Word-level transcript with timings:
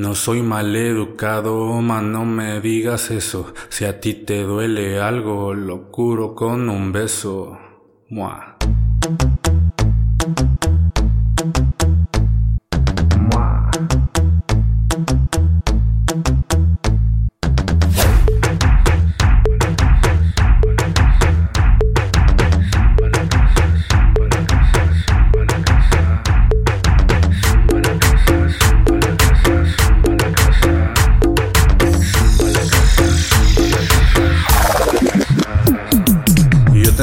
No 0.00 0.14
soy 0.14 0.40
mal 0.40 0.74
educado, 0.74 1.78
man, 1.82 2.10
no 2.10 2.24
me 2.24 2.58
digas 2.62 3.10
eso. 3.10 3.52
Si 3.68 3.84
a 3.84 4.00
ti 4.00 4.14
te 4.14 4.44
duele 4.44 4.98
algo, 4.98 5.52
lo 5.52 5.90
curo 5.92 6.34
con 6.34 6.70
un 6.70 6.90
beso. 6.90 7.58
Mua. 8.08 8.56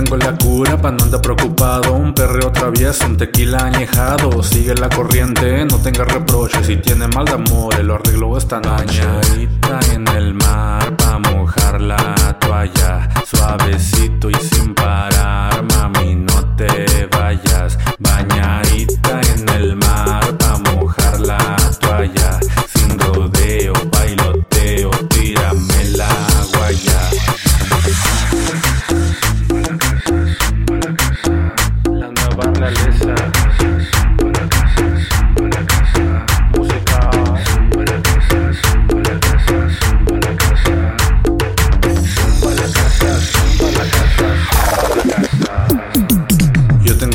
Tengo 0.07 0.25
la 0.25 0.37
cura 0.37 0.77
pa' 0.77 0.91
no 0.91 1.03
andar 1.03 1.21
preocupado. 1.21 1.93
Un 1.93 2.13
perreo 2.13 2.51
travieso, 2.51 3.05
un 3.05 3.17
tequila 3.17 3.65
añejado. 3.65 4.41
Sigue 4.41 4.73
la 4.75 4.89
corriente, 4.89 5.65
no 5.65 5.77
tenga 5.77 6.05
reproches 6.05 6.65
Si 6.65 6.77
tiene 6.77 7.07
mal 7.07 7.25
de 7.25 7.33
amor, 7.33 7.77
lo 7.83 7.95
arreglo 7.95 8.37
esta 8.37 8.59
noche. 8.59 9.05
Bañadita 9.05 9.79
en 9.93 10.07
el 10.07 10.33
mar 10.33 10.95
pa' 10.95 11.19
mojar 11.19 11.81
la 11.81 12.37
toalla. 12.39 13.09
Suavecito 13.25 14.29
y 14.29 14.35
sin 14.35 14.73
parar, 14.73 15.63
mami 15.63 15.96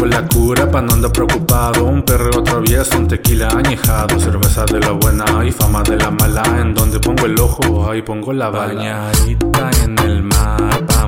Tengo 0.03 0.17
la 0.17 0.27
cura 0.27 0.69
pa' 0.69 0.83
no 0.83 0.95
andar 0.95 1.13
preocupado. 1.13 1.85
Un 1.85 2.03
perreo 2.03 2.43
travieso, 2.43 2.99
un 2.99 3.07
tequila 3.07 3.47
añejado. 3.51 4.19
Cerveza 4.19 4.65
de 4.65 4.81
la 4.81 4.91
buena 4.91 5.45
y 5.47 5.53
fama 5.53 5.85
de 5.85 5.97
la 5.97 6.11
mala. 6.11 6.43
En 6.61 6.75
donde 6.75 6.99
pongo 6.99 7.25
el 7.27 7.39
ojo, 7.39 7.89
ahí 7.89 8.03
pongo 8.03 8.33
la 8.33 8.51
bañadita 8.51 9.71
en 9.85 9.97
el 10.01 10.25
mar. 10.25 10.85
Pa' 10.89 11.07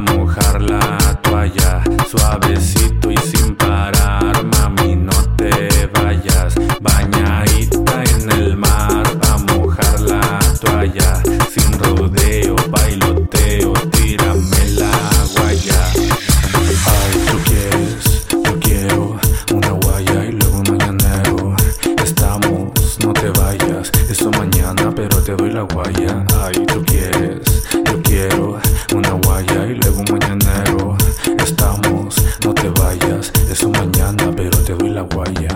te 25.25 25.35
doy 25.37 25.51
la 25.51 25.63
guaya. 25.63 26.25
Ay, 26.43 26.53
tú 26.67 26.85
quieres, 26.85 27.41
yo 27.73 28.03
quiero 28.03 28.59
una 28.95 29.13
guaya 29.13 29.67
y 29.67 29.75
luego 29.75 30.01
un 30.01 30.19
mañanero. 30.19 30.97
Estamos, 31.39 32.17
no 32.45 32.53
te 32.53 32.69
vayas, 32.81 33.33
eso 33.51 33.71
mañana, 33.71 34.31
pero 34.37 34.59
te 34.59 34.75
doy 34.75 34.91
la 34.91 35.03
guaya. 35.03 35.54